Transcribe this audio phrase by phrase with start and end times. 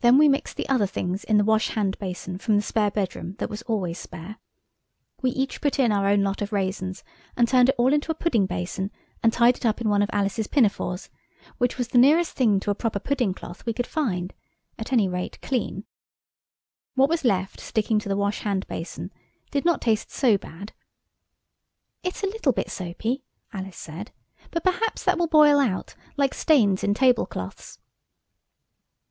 [0.00, 3.34] Then we mixed the other things in the wash hand basin from the spare bedroom
[3.34, 4.38] that was always spare.
[5.20, 7.04] We each put in our own lot of raisins
[7.36, 8.90] and turned it all into a pudding basin,
[9.22, 11.10] and tied it up in one of Alice's pinafores,
[11.58, 15.38] which was the nearest thing to a proper pudding cloth we could find–at any rate
[15.42, 15.84] clean.
[16.94, 19.12] What was left sticking to the wash hand basin
[19.50, 20.72] did not taste so bad.
[22.02, 23.22] "It's a little bit soapy,"
[23.52, 24.12] Alice said,
[24.50, 27.78] "but perhaps that will boil out; like stains in table cloths."